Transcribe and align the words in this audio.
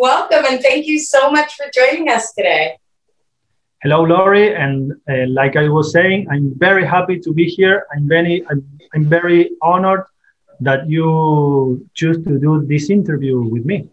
Welcome 0.00 0.44
and 0.50 0.60
thank 0.60 0.86
you 0.86 0.98
so 0.98 1.30
much 1.30 1.54
for 1.54 1.66
joining 1.72 2.08
us 2.08 2.32
today. 2.32 2.78
Hello, 3.82 4.02
Lori, 4.02 4.54
and 4.54 4.92
uh, 5.08 5.26
like 5.28 5.56
I 5.56 5.68
was 5.68 5.92
saying, 5.92 6.26
I'm 6.30 6.52
very 6.58 6.84
happy 6.84 7.20
to 7.20 7.32
be 7.32 7.44
here. 7.44 7.86
I'm 7.94 8.08
very, 8.08 8.44
I'm, 8.50 8.66
I'm 8.92 9.04
very 9.04 9.50
honored 9.62 10.04
that 10.60 10.88
you 10.88 11.88
choose 11.94 12.16
to 12.24 12.40
do 12.40 12.64
this 12.66 12.90
interview 12.90 13.40
with 13.42 13.64
me. 13.64 13.88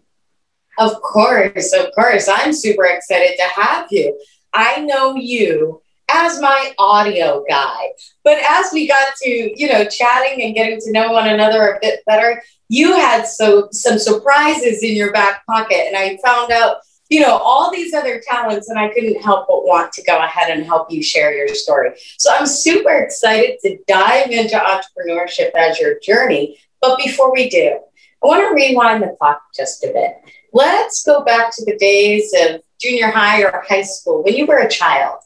Of 0.78 1.00
course, 1.02 1.72
of 1.72 1.92
course. 1.94 2.28
I'm 2.28 2.52
super 2.52 2.86
excited 2.86 3.36
to 3.36 3.60
have 3.60 3.86
you. 3.90 4.18
I 4.52 4.80
know 4.80 5.14
you 5.14 5.82
as 6.10 6.40
my 6.40 6.72
audio 6.78 7.44
guy, 7.48 7.92
but 8.24 8.38
as 8.42 8.72
we 8.72 8.88
got 8.88 9.14
to, 9.22 9.30
you 9.30 9.68
know, 9.68 9.84
chatting 9.84 10.42
and 10.42 10.54
getting 10.54 10.80
to 10.80 10.90
know 10.90 11.12
one 11.12 11.28
another 11.28 11.68
a 11.68 11.78
bit 11.80 12.00
better, 12.06 12.42
you 12.72 12.94
had 12.94 13.26
so 13.26 13.68
some 13.70 13.98
surprises 13.98 14.82
in 14.82 14.96
your 14.96 15.12
back 15.12 15.44
pocket 15.44 15.84
and 15.86 15.94
I 15.94 16.16
found 16.24 16.50
out 16.50 16.78
you 17.10 17.20
know, 17.20 17.36
all 17.36 17.70
these 17.70 17.92
other 17.92 18.22
talents, 18.26 18.70
and 18.70 18.78
I 18.78 18.88
couldn't 18.88 19.20
help 19.20 19.46
but 19.46 19.66
want 19.66 19.92
to 19.92 20.02
go 20.02 20.18
ahead 20.18 20.48
and 20.48 20.64
help 20.64 20.90
you 20.90 21.02
share 21.02 21.36
your 21.36 21.54
story. 21.54 21.90
So 22.16 22.32
I'm 22.32 22.46
super 22.46 22.90
excited 22.90 23.58
to 23.64 23.76
dive 23.86 24.30
into 24.30 24.56
entrepreneurship 24.56 25.50
as 25.54 25.78
your 25.78 25.98
journey. 25.98 26.56
But 26.80 26.96
before 26.96 27.30
we 27.30 27.50
do, 27.50 27.80
I 28.24 28.26
want 28.26 28.48
to 28.48 28.54
rewind 28.54 29.02
the 29.02 29.14
clock 29.18 29.42
just 29.54 29.84
a 29.84 29.88
bit. 29.88 30.22
Let's 30.54 31.04
go 31.04 31.22
back 31.22 31.54
to 31.56 31.64
the 31.66 31.76
days 31.76 32.32
of 32.46 32.62
junior 32.80 33.10
high 33.10 33.42
or 33.42 33.62
high 33.68 33.82
school 33.82 34.22
when 34.22 34.34
you 34.34 34.46
were 34.46 34.60
a 34.60 34.70
child. 34.70 35.18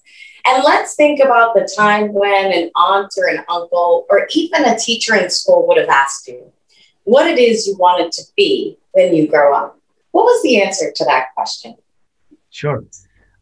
And 0.44 0.64
let's 0.64 0.96
think 0.96 1.20
about 1.20 1.54
the 1.54 1.72
time 1.76 2.12
when 2.12 2.52
an 2.52 2.72
aunt 2.74 3.14
or 3.16 3.28
an 3.28 3.44
uncle 3.48 4.06
or 4.10 4.26
even 4.32 4.64
a 4.64 4.76
teacher 4.76 5.14
in 5.14 5.30
school 5.30 5.68
would 5.68 5.78
have 5.78 5.88
asked 5.88 6.26
you 6.26 6.52
what 7.06 7.26
it 7.26 7.38
is 7.38 7.66
you 7.66 7.76
wanted 7.78 8.10
to 8.12 8.22
be 8.36 8.78
when 8.92 9.14
you 9.14 9.28
grow 9.28 9.54
up. 9.54 9.78
What 10.10 10.24
was 10.24 10.42
the 10.42 10.60
answer 10.60 10.92
to 10.94 11.04
that 11.04 11.26
question? 11.34 11.74
Sure. 12.50 12.84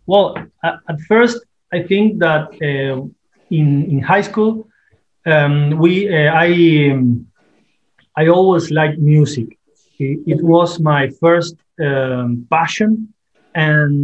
Well, 0.06 0.36
at 0.62 1.00
first, 1.08 1.38
I 1.72 1.82
think 1.82 2.18
that 2.18 2.44
uh, 2.70 2.96
in 3.50 3.68
in 3.92 3.98
high 4.12 4.24
school, 4.30 4.52
um, 5.32 5.78
we 5.82 5.92
uh, 6.08 6.30
I 6.46 6.48
um, 6.92 7.26
I 8.20 8.28
always 8.28 8.70
liked 8.70 8.98
music. 8.98 9.48
It, 9.98 10.18
it 10.26 10.40
was 10.42 10.78
my 10.80 11.02
first 11.22 11.56
um, 11.80 12.46
passion, 12.50 12.90
and 13.54 13.94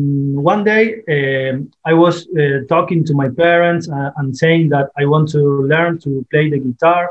one 0.52 0.62
day 0.64 0.84
um, 1.17 1.70
I 1.84 1.92
was 1.92 2.14
uh, 2.28 2.64
talking 2.69 3.05
to 3.08 3.14
my 3.14 3.28
parents 3.28 3.84
uh, 3.90 4.11
and 4.18 4.36
saying 4.42 4.70
that 4.70 4.86
I 4.96 5.05
want 5.05 5.29
to 5.36 5.42
learn 5.73 5.98
to 6.05 6.11
play 6.30 6.48
the 6.48 6.58
guitar. 6.58 7.05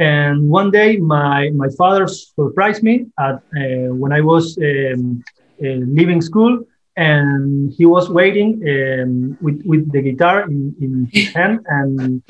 And 0.00 0.48
one 0.48 0.70
day, 0.70 0.96
my 0.96 1.50
my 1.50 1.68
father 1.76 2.08
surprised 2.08 2.82
me 2.82 3.06
at 3.18 3.36
uh, 3.62 3.92
when 4.00 4.12
I 4.12 4.22
was 4.22 4.56
um, 4.56 5.22
uh, 5.62 5.80
leaving 5.96 6.22
school 6.22 6.64
and 6.96 7.70
he 7.76 7.84
was 7.84 8.08
waiting 8.08 8.50
um, 8.74 9.36
with, 9.42 9.62
with 9.66 9.92
the 9.92 10.00
guitar 10.00 10.48
in, 10.48 10.74
in 10.80 11.08
his 11.12 11.28
hand 11.36 11.60
and 11.66 12.22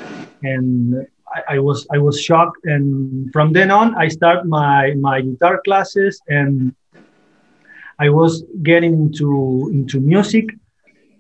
and 0.43 1.07
I, 1.33 1.55
I, 1.55 1.59
was 1.61 1.87
I 1.95 1.99
was 1.99 2.21
shocked. 2.21 2.59
And 2.65 3.33
from 3.33 3.53
then 3.53 3.71
on 3.71 3.95
I 3.95 4.09
start 4.09 4.47
my 4.47 4.95
my 4.95 5.21
guitar 5.21 5.61
classes 5.65 6.21
and 6.27 6.75
I 8.01 8.09
was 8.09 8.43
getting 8.65 8.95
into 8.95 9.71
into 9.73 10.01
music. 10.01 10.47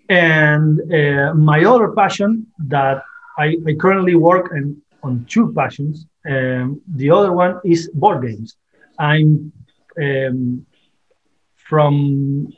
And 0.09 0.81
uh, 0.93 1.32
my 1.34 1.65
other 1.65 1.93
passion 1.93 2.49
that 2.67 3.05
I, 3.38 3.56
I 3.69 3.75
currently 3.75 4.17
work 4.17 4.50
and 4.50 4.82
on 5.03 5.25
two 5.28 5.53
passions. 5.53 6.06
Um, 6.28 6.81
the 6.94 7.11
other 7.11 7.33
one 7.33 7.61
is 7.65 7.91
board 7.94 8.22
games. 8.27 8.56
I'm 8.99 9.53
um, 10.00 10.66
from 11.55 12.53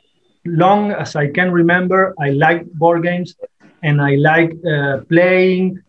long 0.45 0.91
as 0.91 1.15
I 1.15 1.27
can 1.29 1.51
remember, 1.51 2.13
I 2.19 2.31
like 2.31 2.65
board 2.73 3.03
games 3.03 3.35
and 3.81 4.01
I 4.01 4.15
like 4.15 4.53
uh, 4.65 4.99
playing, 5.09 5.81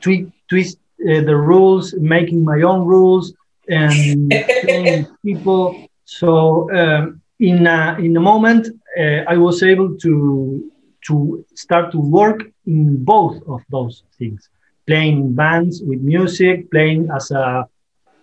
tweak, 0.00 0.28
twist 0.48 0.78
uh, 1.02 1.20
the 1.22 1.36
rules, 1.36 1.94
making 1.94 2.44
my 2.44 2.62
own 2.62 2.86
rules, 2.86 3.34
and 3.68 4.30
playing 4.62 5.06
people. 5.24 5.88
So 6.04 6.70
um, 6.74 7.20
in 7.38 7.66
a, 7.66 7.96
in 7.98 8.16
a 8.16 8.20
moment, 8.20 8.68
uh, 8.98 9.24
I 9.28 9.36
was 9.36 9.62
able 9.62 9.96
to 9.96 10.72
to 11.06 11.44
start 11.54 11.92
to 11.92 11.98
work 11.98 12.42
in 12.66 13.02
both 13.04 13.36
of 13.46 13.62
those 13.70 14.02
things, 14.18 14.48
playing 14.88 15.16
in 15.24 15.34
bands 15.34 15.82
with 15.88 16.00
music, 16.00 16.70
playing 16.70 17.08
as 17.14 17.30
a 17.30 17.46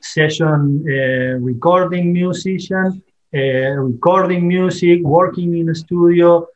session 0.02 0.60
uh, 0.88 1.38
recording 1.52 2.12
musician, 2.12 3.02
uh, 3.34 3.40
recording 3.92 4.48
music, 4.48 4.98
working 5.04 5.58
in 5.60 5.70
a 5.70 5.76
studio, 5.76 6.48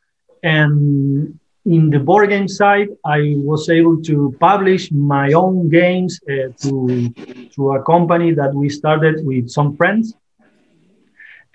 and 0.44 1.40
in 1.66 1.90
the 1.90 2.00
board 2.00 2.30
game 2.30 2.48
side, 2.48 2.90
I 3.06 3.19
was 3.38 3.69
able 3.69 4.02
to 4.03 4.36
publish 4.40 4.92
my 4.92 5.34
own 5.34 5.69
games 5.69 6.19
uh, 6.24 6.50
to, 6.64 7.09
to 7.56 7.62
a 7.78 7.84
company 7.84 8.34
that 8.34 8.53
we 8.53 8.69
started 8.69 9.16
with 9.25 9.50
some 9.50 9.75
friends. 9.78 10.16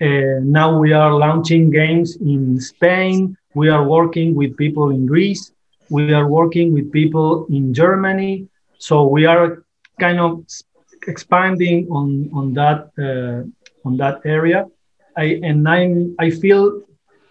Uh, 0.01 0.39
now 0.43 0.77
we 0.77 0.93
are 0.93 1.13
launching 1.13 1.69
games 1.69 2.17
in 2.17 2.59
Spain. 2.59 3.35
We 3.53 3.69
are 3.69 3.85
working 3.87 4.35
with 4.35 4.55
people 4.57 4.91
in 4.91 5.05
Greece. 5.05 5.51
We 5.89 6.13
are 6.13 6.27
working 6.27 6.73
with 6.73 6.91
people 6.91 7.45
in 7.49 7.73
Germany. 7.73 8.47
So 8.77 9.05
we 9.05 9.25
are 9.25 9.63
kind 9.99 10.19
of 10.19 10.45
expanding 11.07 11.87
on, 11.89 12.29
on 12.33 12.53
that 12.53 12.89
uh, 12.97 13.47
on 13.85 13.97
that 13.97 14.21
area. 14.25 14.65
I, 15.15 15.39
and 15.43 15.67
I'm, 15.67 16.15
I 16.19 16.29
feel 16.31 16.81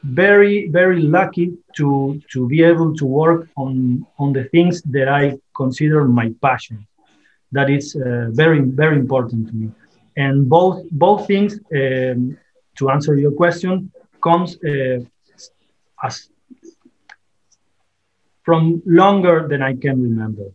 very, 0.05 0.69
very 0.69 1.03
lucky 1.03 1.57
to, 1.77 2.21
to 2.33 2.47
be 2.47 2.63
able 2.63 2.95
to 2.97 3.05
work 3.05 3.49
on, 3.57 4.07
on 4.19 4.33
the 4.33 4.45
things 4.45 4.83
that 4.83 5.09
I 5.09 5.39
consider 5.55 6.05
my 6.05 6.33
passion. 6.41 6.87
That 7.53 7.71
is 7.71 7.97
uh, 7.97 8.29
very, 8.31 8.61
very 8.61 8.97
important 8.97 9.49
to 9.49 9.55
me. 9.55 9.71
And 10.17 10.49
both, 10.49 10.85
both 10.91 11.27
things, 11.27 11.59
um, 11.75 12.39
to 12.77 12.91
answer 12.91 13.17
your 13.17 13.33
question, 13.33 13.91
comes 14.23 14.57
uh, 14.65 15.01
as 16.03 16.31
from 18.45 18.83
longer 18.87 19.47
than 19.49 19.63
I 19.63 19.75
can 19.75 20.03
remember. 20.03 20.53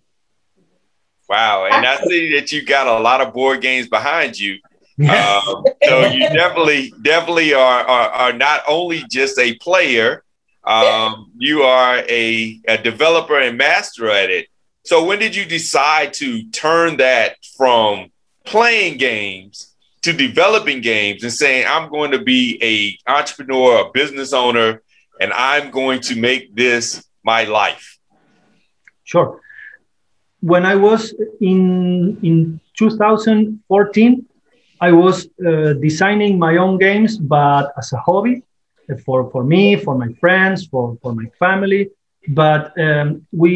Wow. 1.27 1.67
And 1.71 1.85
I 1.85 1.97
see 2.01 2.33
that 2.35 2.51
you 2.51 2.65
got 2.65 2.87
a 2.87 2.99
lot 2.99 3.21
of 3.21 3.33
board 3.33 3.61
games 3.61 3.87
behind 3.87 4.39
you 4.39 4.59
um, 5.09 5.63
so 5.81 6.07
you 6.07 6.27
definitely, 6.29 6.93
definitely 7.01 7.53
are, 7.53 7.87
are, 7.87 8.09
are 8.09 8.33
not 8.33 8.63
only 8.67 9.01
just 9.09 9.39
a 9.39 9.55
player, 9.55 10.25
um, 10.65 11.31
you 11.37 11.61
are 11.61 11.99
a, 12.09 12.59
a 12.67 12.77
developer 12.77 13.39
and 13.39 13.57
master 13.57 14.09
at 14.09 14.29
it. 14.29 14.47
So 14.83 15.05
when 15.05 15.19
did 15.19 15.37
you 15.37 15.45
decide 15.45 16.13
to 16.15 16.43
turn 16.49 16.97
that 16.97 17.37
from 17.55 18.11
playing 18.45 18.97
games 18.97 19.73
to 20.01 20.11
developing 20.11 20.81
games 20.81 21.23
and 21.23 21.31
saying, 21.31 21.65
I'm 21.65 21.89
going 21.89 22.11
to 22.11 22.19
be 22.19 22.59
a 22.61 23.09
entrepreneur, 23.09 23.87
a 23.87 23.91
business 23.93 24.33
owner, 24.33 24.81
and 25.21 25.31
I'm 25.31 25.71
going 25.71 26.01
to 26.01 26.15
make 26.17 26.53
this 26.55 27.05
my 27.35 27.43
life? 27.61 27.85
Sure. 29.11 29.29
When 30.51 30.63
I 30.73 30.75
was 30.87 31.01
in 31.51 31.61
in 32.29 32.35
2014, 32.77 34.25
I 34.87 34.91
was 35.03 35.15
uh, 35.25 35.73
designing 35.87 36.33
my 36.47 36.53
own 36.63 36.77
games, 36.87 37.11
but 37.35 37.65
as 37.77 37.87
a 37.97 37.99
hobby 38.07 38.35
uh, 38.91 38.95
for, 39.05 39.19
for 39.31 39.43
me, 39.53 39.63
for 39.85 39.93
my 40.03 40.09
friends, 40.21 40.57
for, 40.71 40.85
for 41.01 41.11
my 41.13 41.27
family. 41.43 41.83
But 42.43 42.63
um, 42.85 43.07
we 43.41 43.53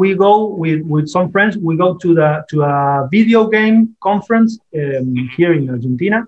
we 0.00 0.08
go 0.26 0.34
with, 0.62 0.80
with 0.94 1.06
some 1.16 1.26
friends. 1.34 1.52
We 1.68 1.74
go 1.84 1.90
to 2.04 2.08
the 2.20 2.30
to 2.50 2.56
a 2.62 3.08
video 3.16 3.40
game 3.56 3.78
conference 4.08 4.50
um, 4.80 5.08
here 5.36 5.52
in 5.58 5.64
Argentina, 5.74 6.18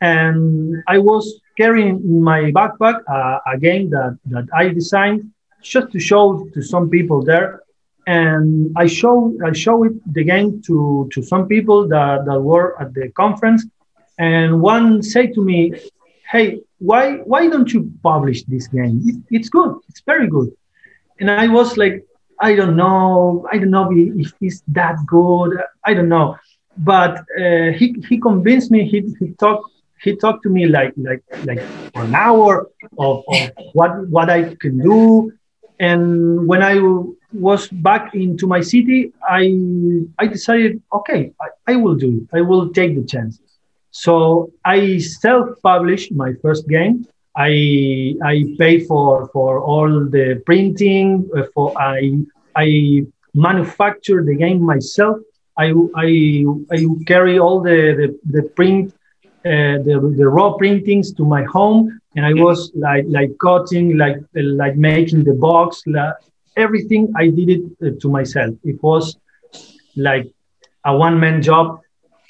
and 0.00 0.82
I 0.94 0.98
was 1.10 1.24
carrying 1.60 1.96
in 2.10 2.18
my 2.32 2.40
backpack 2.58 2.96
uh, 3.16 3.52
a 3.52 3.56
game 3.66 3.84
that 3.94 4.12
that 4.32 4.46
I 4.62 4.64
designed 4.80 5.22
just 5.64 5.90
to 5.92 5.98
show 5.98 6.46
to 6.54 6.62
some 6.62 6.88
people 6.88 7.22
there 7.22 7.64
and 8.06 8.72
I 8.76 8.86
show 8.86 9.36
I 9.44 9.52
show 9.52 9.84
it 9.84 9.92
the 10.12 10.24
game 10.24 10.62
to 10.66 11.08
to 11.12 11.22
some 11.22 11.46
people 11.48 11.88
that, 11.88 12.24
that 12.26 12.40
were 12.40 12.80
at 12.80 12.92
the 12.94 13.08
conference, 13.10 13.64
and 14.18 14.60
one 14.60 15.02
said 15.02 15.34
to 15.34 15.42
me, 15.42 15.74
"Hey, 16.30 16.60
why 16.78 17.16
why 17.24 17.48
don't 17.48 17.72
you 17.72 17.90
publish 18.02 18.44
this 18.44 18.66
game? 18.68 19.00
It, 19.04 19.16
it's 19.30 19.48
good. 19.48 19.78
It's 19.88 20.02
very 20.04 20.28
good." 20.28 20.50
And 21.20 21.30
I 21.30 21.48
was 21.48 21.76
like, 21.76 22.04
"I 22.40 22.54
don't 22.54 22.76
know. 22.76 23.46
I 23.50 23.58
don't 23.58 23.70
know 23.70 23.88
if 23.92 24.32
it's 24.40 24.62
that 24.68 24.96
good. 25.06 25.58
I 25.84 25.94
don't 25.94 26.08
know." 26.08 26.36
But 26.76 27.24
uh, 27.38 27.70
he 27.78 27.96
he 28.08 28.18
convinced 28.18 28.70
me. 28.70 28.86
He 28.86 29.14
he 29.18 29.32
talked 29.34 29.70
he 30.02 30.16
talked 30.16 30.42
to 30.42 30.50
me 30.50 30.66
like 30.66 30.92
like 30.96 31.22
like 31.44 31.62
an 31.94 32.14
hour 32.14 32.68
of, 32.98 33.24
of 33.28 33.50
what 33.72 34.08
what 34.08 34.28
I 34.28 34.54
can 34.56 34.78
do. 34.78 35.32
And 35.78 36.46
when 36.46 36.62
I 36.62 36.80
was 37.32 37.68
back 37.68 38.14
into 38.14 38.46
my 38.46 38.60
city, 38.60 39.12
I 39.28 39.42
I 40.18 40.26
decided, 40.26 40.80
okay, 40.92 41.32
I, 41.40 41.72
I 41.72 41.76
will 41.76 41.96
do 41.96 42.10
it. 42.18 42.36
I 42.36 42.42
will 42.42 42.70
take 42.70 42.94
the 42.94 43.04
chances. 43.04 43.40
So 43.90 44.50
I 44.64 44.98
self-published 44.98 46.12
my 46.12 46.32
first 46.42 46.68
game, 46.68 47.06
I 47.36 48.14
I 48.22 48.54
pay 48.58 48.80
for 48.80 49.28
for 49.32 49.60
all 49.60 50.06
the 50.06 50.42
printing. 50.46 51.28
Uh, 51.36 51.42
for 51.54 51.76
I 51.78 52.18
I 52.54 53.06
manufacture 53.34 54.22
the 54.24 54.36
game 54.36 54.62
myself. 54.62 55.18
I 55.58 55.72
I 55.96 56.44
I 56.70 56.86
carry 57.06 57.38
all 57.38 57.60
the 57.60 57.80
the, 57.98 58.08
the 58.40 58.42
print 58.50 58.94
uh, 59.44 59.78
the, 59.86 60.14
the 60.16 60.28
raw 60.28 60.52
printings 60.54 61.12
to 61.14 61.24
my 61.24 61.42
home 61.44 62.00
and 62.16 62.24
i 62.26 62.32
was 62.32 62.72
like 62.74 63.04
like 63.08 63.30
cutting 63.38 63.96
like 63.96 64.16
like 64.34 64.76
making 64.76 65.24
the 65.24 65.34
box 65.34 65.82
like, 65.86 66.14
everything 66.56 67.12
i 67.16 67.28
did 67.28 67.48
it 67.50 67.64
uh, 67.84 67.90
to 68.00 68.08
myself 68.08 68.54
it 68.64 68.80
was 68.82 69.16
like 69.96 70.26
a 70.84 70.96
one-man 70.96 71.42
job 71.42 71.80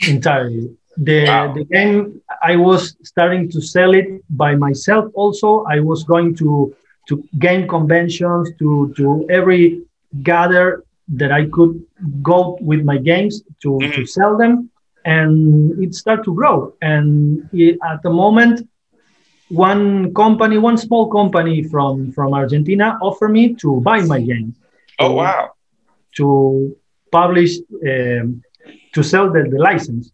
entirely 0.08 0.70
the, 0.96 1.24
wow. 1.24 1.52
the 1.52 1.64
game 1.64 2.20
i 2.42 2.56
was 2.56 2.96
starting 3.02 3.50
to 3.50 3.60
sell 3.60 3.94
it 3.94 4.08
by 4.30 4.54
myself 4.54 5.10
also 5.14 5.64
i 5.64 5.80
was 5.80 6.04
going 6.04 6.34
to 6.34 6.74
to 7.08 7.22
game 7.38 7.68
conventions 7.68 8.50
to 8.58 8.92
to 8.96 9.26
every 9.28 9.82
gather 10.22 10.84
that 11.08 11.32
i 11.32 11.44
could 11.46 11.82
go 12.22 12.56
with 12.60 12.82
my 12.84 12.96
games 12.96 13.42
to 13.60 13.70
mm-hmm. 13.70 13.92
to 13.92 14.06
sell 14.06 14.38
them 14.38 14.70
and 15.04 15.82
it 15.82 15.94
started 15.94 16.24
to 16.24 16.34
grow. 16.34 16.74
And 16.80 17.48
it, 17.52 17.78
at 17.84 18.02
the 18.02 18.10
moment, 18.10 18.68
one 19.48 20.14
company, 20.14 20.58
one 20.58 20.76
small 20.76 21.10
company 21.10 21.62
from 21.62 22.12
from 22.12 22.34
Argentina, 22.34 22.98
offered 23.02 23.30
me 23.30 23.54
to 23.54 23.80
buy 23.80 24.00
my 24.00 24.20
game. 24.20 24.54
Oh 24.98 25.12
wow! 25.12 25.52
To 26.16 26.76
publish, 27.10 27.58
um, 27.86 28.42
to 28.92 29.02
sell 29.02 29.32
the, 29.32 29.42
the 29.50 29.58
license. 29.58 30.10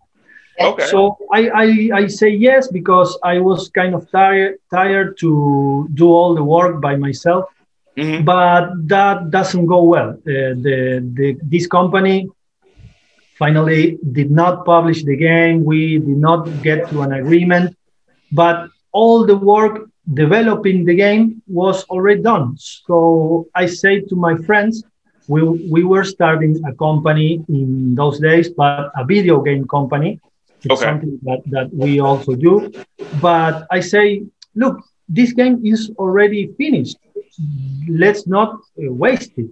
Okay. 0.60 0.86
So 0.86 1.16
I, 1.32 1.48
I, 1.48 1.90
I 2.00 2.06
say 2.06 2.28
yes 2.28 2.68
because 2.68 3.18
I 3.24 3.38
was 3.38 3.70
kind 3.70 3.94
of 3.94 4.10
tired 4.10 4.58
tired 4.70 5.16
to 5.18 5.88
do 5.94 6.06
all 6.08 6.34
the 6.34 6.44
work 6.44 6.82
by 6.82 6.96
myself. 6.96 7.46
Mm-hmm. 7.96 8.24
But 8.24 8.88
that 8.88 9.30
doesn't 9.30 9.66
go 9.66 9.82
well. 9.82 10.10
Uh, 10.10 10.54
the, 10.66 11.00
the 11.14 11.38
this 11.42 11.66
company 11.66 12.28
finally 13.38 13.98
did 14.12 14.30
not 14.30 14.64
publish 14.66 15.02
the 15.02 15.16
game. 15.16 15.64
We 15.64 15.98
did 15.98 16.20
not 16.28 16.62
get 16.62 16.88
to 16.90 17.02
an 17.02 17.12
agreement, 17.12 17.76
but 18.30 18.68
all 18.92 19.26
the 19.26 19.36
work 19.36 19.88
developing 20.14 20.84
the 20.84 20.94
game 20.94 21.42
was 21.46 21.84
already 21.84 22.22
done. 22.22 22.56
So 22.58 23.46
I 23.54 23.66
say 23.66 24.00
to 24.00 24.16
my 24.16 24.36
friends, 24.36 24.84
we, 25.28 25.42
we 25.42 25.84
were 25.84 26.04
starting 26.04 26.60
a 26.66 26.74
company 26.74 27.44
in 27.48 27.94
those 27.94 28.18
days, 28.18 28.50
but 28.50 28.90
a 28.96 29.04
video 29.04 29.40
game 29.40 29.66
company. 29.68 30.20
It's 30.62 30.74
okay. 30.74 30.84
something 30.84 31.18
that, 31.22 31.42
that 31.46 31.72
we 31.72 32.00
also 32.00 32.34
do. 32.34 32.72
But 33.22 33.66
I 33.70 33.80
say, 33.80 34.24
look, 34.54 34.82
this 35.08 35.32
game 35.32 35.60
is 35.64 35.90
already 35.98 36.52
finished. 36.58 36.96
Let's 37.88 38.26
not 38.26 38.54
uh, 38.54 38.92
waste 38.92 39.32
it. 39.36 39.50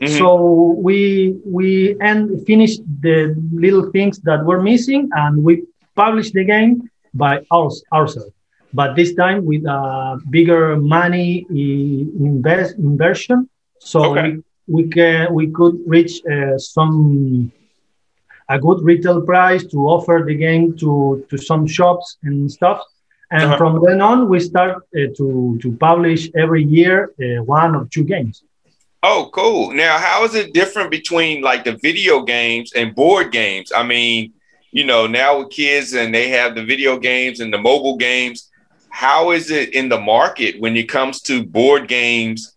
Mm-hmm. 0.00 0.18
So 0.18 0.76
we 0.78 1.36
we 1.44 1.96
and 2.00 2.46
finished 2.46 2.80
the 3.00 3.34
little 3.52 3.90
things 3.90 4.20
that 4.20 4.44
were 4.44 4.62
missing, 4.62 5.10
and 5.12 5.42
we 5.42 5.64
published 5.96 6.34
the 6.34 6.44
game 6.44 6.88
by 7.14 7.44
ours, 7.50 7.82
ourselves. 7.92 8.32
But 8.72 8.96
this 8.96 9.14
time 9.14 9.44
with 9.44 9.64
a 9.64 10.20
bigger 10.28 10.76
money 10.76 11.46
invest 11.48 12.76
inversion, 12.76 13.48
so 13.78 14.12
okay. 14.12 14.36
we, 14.66 14.82
we 14.84 14.88
can 14.88 15.32
we 15.32 15.50
could 15.50 15.78
reach 15.86 16.24
uh, 16.26 16.58
some 16.58 17.50
a 18.50 18.58
good 18.58 18.82
retail 18.82 19.22
price 19.22 19.64
to 19.66 19.78
offer 19.88 20.24
the 20.26 20.34
game 20.34 20.76
to 20.78 21.24
to 21.30 21.38
some 21.38 21.66
shops 21.66 22.18
and 22.22 22.50
stuff. 22.50 22.82
And 23.30 23.44
uh-huh. 23.44 23.56
from 23.58 23.82
then 23.84 24.00
on, 24.00 24.28
we 24.28 24.40
start 24.40 24.76
uh, 24.94 25.12
to 25.16 25.58
to 25.62 25.72
publish 25.78 26.30
every 26.36 26.64
year 26.64 27.12
uh, 27.20 27.42
one 27.44 27.74
or 27.74 27.86
two 27.90 28.04
games. 28.04 28.42
Oh, 29.02 29.30
cool. 29.32 29.72
Now, 29.72 29.98
how 29.98 30.24
is 30.24 30.34
it 30.34 30.52
different 30.52 30.90
between 30.90 31.40
like 31.40 31.64
the 31.64 31.76
video 31.76 32.22
games 32.22 32.72
and 32.72 32.94
board 32.94 33.30
games? 33.30 33.70
I 33.74 33.82
mean, 33.84 34.32
you 34.72 34.84
know, 34.84 35.06
now 35.06 35.38
with 35.38 35.50
kids 35.50 35.92
and 35.94 36.12
they 36.12 36.28
have 36.30 36.54
the 36.54 36.64
video 36.64 36.98
games 36.98 37.40
and 37.40 37.52
the 37.52 37.58
mobile 37.58 37.96
games, 37.96 38.47
how 38.90 39.30
is 39.30 39.50
it 39.50 39.74
in 39.74 39.88
the 39.88 40.00
market 40.00 40.60
when 40.60 40.76
it 40.76 40.88
comes 40.88 41.20
to 41.22 41.44
board 41.44 41.88
games 41.88 42.54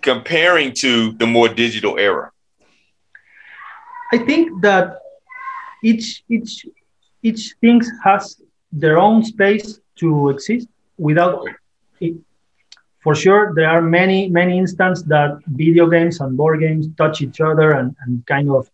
comparing 0.00 0.72
to 0.72 1.12
the 1.12 1.26
more 1.26 1.48
digital 1.48 1.98
era? 1.98 2.30
I 4.12 4.18
think 4.18 4.62
that 4.62 4.98
each 5.82 6.22
each 6.28 6.66
each 7.22 7.54
thing 7.60 7.82
has 8.04 8.40
their 8.72 8.98
own 8.98 9.24
space 9.24 9.80
to 9.96 10.28
exist 10.30 10.68
without 10.98 11.44
it, 12.00 12.16
for 13.02 13.14
sure 13.14 13.52
there 13.54 13.68
are 13.68 13.82
many 13.82 14.28
many 14.28 14.58
instances 14.58 15.04
that 15.04 15.38
video 15.46 15.86
games 15.88 16.20
and 16.20 16.36
board 16.36 16.60
games 16.60 16.88
touch 16.96 17.22
each 17.22 17.40
other 17.40 17.72
and, 17.72 17.94
and 18.02 18.26
kind 18.26 18.50
of 18.50 18.70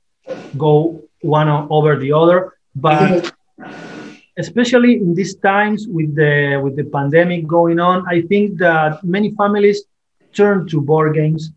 go 0.57 1.03
one 1.21 1.49
over 1.49 1.97
the 1.97 2.13
other 2.13 2.55
but 2.75 3.33
especially 4.39 4.95
in 4.95 5.15
these 5.15 5.35
times 5.37 5.87
with 5.89 6.15
the 6.15 6.61
with 6.63 6.77
the 6.77 6.85
pandemic 6.85 7.47
going 7.47 7.79
on 7.79 8.05
i 8.09 8.21
think 8.23 8.59
that 8.59 9.03
many 9.05 9.31
families 9.33 9.85
turn 10.33 10.67
to 10.67 10.81
board 10.81 11.15
games 11.15 11.53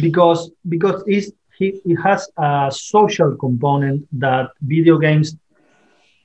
because 0.00 0.50
because 0.68 1.02
it's, 1.06 1.30
it 1.60 1.96
has 1.96 2.28
a 2.36 2.70
social 2.70 3.36
component 3.36 4.06
that 4.12 4.50
video 4.60 4.98
games 4.98 5.36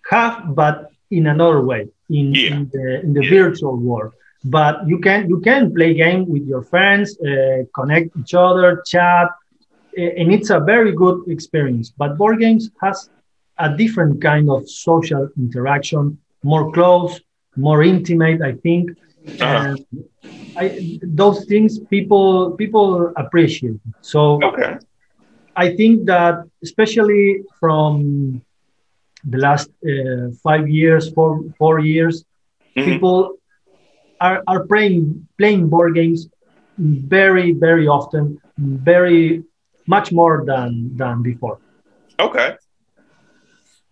have 0.09 0.55
but 0.55 0.91
in 1.11 1.27
another 1.27 1.61
way 1.61 1.87
in, 2.09 2.33
yeah. 2.33 2.55
in 2.55 2.69
the 2.73 3.01
in 3.01 3.13
the 3.13 3.23
yeah. 3.23 3.29
virtual 3.29 3.77
world 3.77 4.13
but 4.43 4.85
you 4.87 4.99
can 4.99 5.29
you 5.29 5.39
can 5.39 5.73
play 5.73 5.93
game 5.93 6.27
with 6.27 6.45
your 6.45 6.61
friends 6.61 7.17
uh, 7.21 7.63
connect 7.73 8.15
each 8.17 8.33
other 8.33 8.81
chat 8.85 9.29
and 9.97 10.31
it's 10.31 10.49
a 10.49 10.59
very 10.59 10.91
good 10.91 11.21
experience 11.27 11.89
but 11.89 12.17
board 12.17 12.39
games 12.39 12.69
has 12.81 13.09
a 13.59 13.75
different 13.75 14.21
kind 14.21 14.49
of 14.49 14.69
social 14.69 15.29
interaction 15.37 16.17
more 16.43 16.71
close 16.71 17.19
more 17.55 17.83
intimate 17.83 18.41
i 18.41 18.53
think 18.53 18.91
uh-huh. 19.41 19.75
and 19.75 19.85
I, 20.57 20.99
those 21.03 21.45
things 21.45 21.79
people 21.79 22.51
people 22.51 23.13
appreciate 23.17 23.79
so 24.01 24.41
okay. 24.43 24.77
i 25.55 25.75
think 25.75 26.05
that 26.05 26.43
especially 26.63 27.43
from 27.59 28.41
the 29.25 29.37
last 29.37 29.69
uh, 29.85 30.31
five 30.41 30.69
years 30.69 31.11
four 31.11 31.43
four 31.57 31.79
years 31.79 32.23
mm-hmm. 32.75 32.89
people 32.89 33.35
are, 34.21 34.43
are 34.47 34.65
playing 34.65 35.27
playing 35.37 35.69
board 35.69 35.95
games 35.95 36.29
very 36.77 37.51
very 37.51 37.87
often 37.87 38.39
very 38.57 39.43
much 39.87 40.11
more 40.11 40.43
than 40.45 40.95
than 40.95 41.21
before 41.21 41.59
okay 42.19 42.55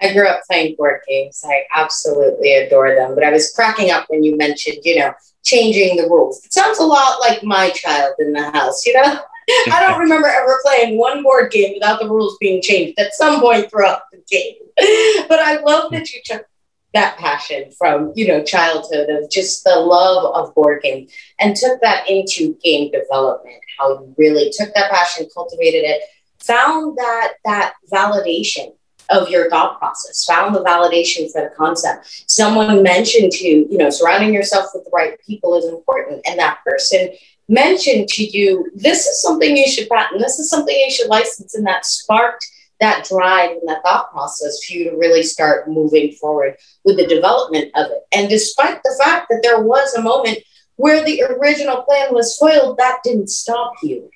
I 0.01 0.13
grew 0.13 0.27
up 0.27 0.42
playing 0.50 0.75
board 0.75 1.01
games. 1.08 1.44
I 1.46 1.63
absolutely 1.74 2.54
adore 2.54 2.96
them. 2.96 3.16
But 3.16 3.24
I 3.24 3.32
was 3.32 3.51
cracking 3.51 3.92
up 3.92 4.06
when 4.10 4.24
you 4.24 4.38
mentioned, 4.38 4.80
you 4.84 5.00
know, 5.00 5.13
changing 5.44 5.98
the 5.98 6.04
rules. 6.04 6.44
It 6.46 6.54
sounds 6.54 6.80
a 6.80 6.86
lot 6.86 7.20
like 7.20 7.44
my 7.44 7.70
child 7.72 8.16
in 8.20 8.34
the 8.34 8.51
house, 8.51 8.86
you 8.86 8.94
know? 8.94 9.20
I 9.72 9.80
don't 9.80 10.00
remember 10.00 10.27
ever 10.27 10.60
playing 10.63 10.98
one 10.98 11.24
board 11.24 11.51
game 11.51 11.74
without 11.74 12.00
the 12.00 12.10
rules 12.10 12.38
being 12.39 12.62
changed 12.62 13.00
at 13.00 13.13
some 13.13 13.39
point 13.39 13.72
throughout 13.72 14.01
the 14.12 14.22
game. 14.30 14.56
But 15.27 15.39
I 15.39 15.60
love 15.62 15.92
that 15.92 16.12
you 16.12 16.22
took 16.24 16.46
that 16.94 17.18
passion 17.18 17.72
from 17.77 18.12
you 18.16 18.27
know 18.27 18.44
childhood 18.44 19.10
of 19.10 19.30
just 19.30 19.63
the 19.63 19.75
love 19.75 20.34
of 20.34 20.56
board 20.56 20.82
games 20.82 21.12
and 21.39 21.56
took 21.56 21.80
that 21.82 22.10
into 22.10 22.58
game 22.63 22.89
development 22.92 23.58
how 23.77 24.00
you 24.00 24.16
really 24.18 24.51
took 24.58 24.74
that 24.74 24.89
passion 24.89 25.27
cultivated 25.34 25.84
it 25.84 26.01
found 26.39 26.98
that 26.98 27.34
that 27.44 27.74
validation 27.92 28.74
of 29.09 29.29
your 29.29 29.49
thought 29.49 29.79
process 29.79 30.25
found 30.25 30.55
the 30.55 30.63
validation 30.63 31.31
for 31.31 31.41
the 31.41 31.55
concept 31.55 32.23
someone 32.27 32.83
mentioned 32.83 33.31
to 33.31 33.47
you 33.47 33.67
you 33.69 33.77
know 33.77 33.89
surrounding 33.89 34.33
yourself 34.33 34.65
with 34.73 34.83
the 34.83 34.91
right 34.91 35.19
people 35.25 35.55
is 35.55 35.65
important 35.65 36.21
and 36.27 36.39
that 36.39 36.59
person 36.65 37.09
mentioned 37.49 38.07
to 38.07 38.23
you 38.23 38.69
this 38.75 39.05
is 39.05 39.21
something 39.21 39.55
you 39.55 39.67
should 39.67 39.87
patent 39.89 40.21
this 40.21 40.39
is 40.39 40.49
something 40.49 40.75
you 40.75 40.91
should 40.91 41.07
license 41.07 41.55
and 41.55 41.65
that 41.65 41.85
sparked 41.85 42.45
that 42.79 43.05
drive 43.05 43.51
and 43.51 43.67
that 43.67 43.81
thought 43.83 44.11
process 44.11 44.63
for 44.63 44.73
you 44.73 44.89
to 44.89 44.97
really 44.97 45.23
start 45.23 45.69
moving 45.69 46.11
forward 46.13 46.55
with 46.83 46.97
the 46.97 47.07
development 47.07 47.71
of 47.75 47.87
it. 47.87 48.03
And 48.11 48.29
despite 48.29 48.81
the 48.83 48.95
fact 49.03 49.27
that 49.29 49.39
there 49.41 49.61
was 49.61 49.93
a 49.93 50.01
moment 50.01 50.39
where 50.75 51.03
the 51.03 51.23
original 51.23 51.83
plan 51.83 52.13
was 52.13 52.37
foiled, 52.37 52.77
that 52.77 52.99
didn't 53.03 53.29
stop 53.29 53.73
you. 53.81 54.09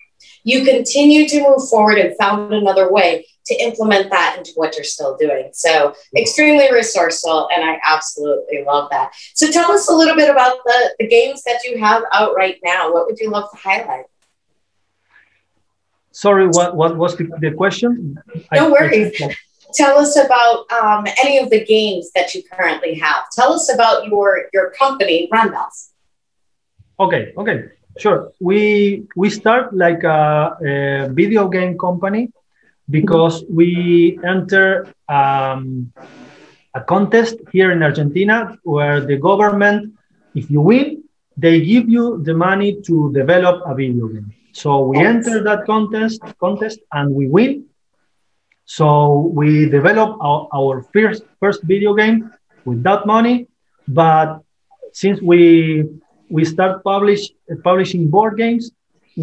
You 0.44 0.66
continued 0.66 1.30
to 1.30 1.42
move 1.42 1.68
forward 1.70 1.98
and 1.98 2.16
found 2.18 2.54
another 2.54 2.92
way 2.92 3.26
to 3.46 3.56
implement 3.56 4.12
that 4.12 4.36
into 4.38 4.52
what 4.56 4.76
you're 4.76 4.84
still 4.84 5.18
doing. 5.18 5.50
So, 5.54 5.96
extremely 6.16 6.72
resourceful, 6.72 7.50
and 7.54 7.64
I 7.64 7.80
absolutely 7.84 8.64
love 8.64 8.90
that. 8.92 9.12
So, 9.34 9.52
tell 9.52 9.72
us 9.72 9.90
a 9.90 9.94
little 9.94 10.16
bit 10.16 10.30
about 10.30 10.58
the, 10.66 10.96
the 11.00 11.08
games 11.08 11.44
that 11.44 11.64
you 11.64 11.80
have 11.80 12.04
out 12.12 12.36
right 12.36 12.58
now. 12.64 12.94
What 12.94 13.08
would 13.08 13.20
you 13.20 13.30
love 13.30 13.50
to 13.52 13.58
highlight? 13.58 14.06
sorry, 16.12 16.48
what, 16.48 16.76
what 16.76 16.98
was 16.98 17.18
the, 17.18 17.30
the 17.40 17.52
question? 17.52 18.18
No 18.54 18.68
I, 18.68 18.72
worries. 18.72 19.22
I 19.22 19.36
Tell 19.74 19.98
us 19.98 20.18
about 20.18 20.70
um, 20.72 21.08
any 21.24 21.38
of 21.38 21.50
the 21.50 21.64
games 21.64 22.12
that 22.14 22.36
you 22.36 22.44
currently 22.52 22.94
have. 22.96 23.30
Tell 23.32 23.54
us 23.54 23.74
about 23.74 24.08
your 24.08 24.48
your 24.54 24.72
company, 24.72 25.30
Randolph. 25.32 25.88
Okay, 27.00 27.32
okay, 27.38 27.70
sure. 27.98 28.32
We 28.40 29.04
we 29.16 29.30
start 29.30 29.74
like 29.74 30.04
a, 30.04 30.58
a 30.64 31.10
video 31.14 31.48
game 31.48 31.78
company 31.78 32.30
because 32.90 33.44
we 33.50 34.20
enter 34.24 34.88
um, 35.08 35.92
a 36.74 36.82
contest 36.82 37.38
here 37.52 37.72
in 37.72 37.84
Argentina 37.84 38.58
where 38.64 39.02
the 39.02 39.18
government, 39.18 39.94
if 40.36 40.50
you 40.50 40.62
win, 40.62 41.04
they 41.38 41.62
give 41.62 41.90
you 41.90 42.22
the 42.24 42.34
money 42.34 42.82
to 42.82 43.12
develop 43.14 43.62
a 43.66 43.76
video 43.76 44.08
game. 44.08 44.32
So 44.54 44.86
we 44.86 45.00
enter 45.00 45.44
that 45.44 45.66
contest 45.66 46.22
contest 46.40 46.80
and 46.92 47.14
we 47.14 47.28
win. 47.28 47.66
So 48.66 49.32
we 49.34 49.70
develop 49.70 50.18
our, 50.22 50.48
our 50.54 50.84
first 50.94 51.24
first 51.40 51.64
video 51.64 51.94
game 51.94 52.32
with 52.66 52.84
that 52.84 53.06
money, 53.06 53.48
but 53.88 54.40
since 54.94 55.22
we 55.22 55.88
we 56.36 56.46
start 56.46 56.74
publish 56.84 57.22
publishing 57.64 58.04
board 58.14 58.34
games, 58.44 58.72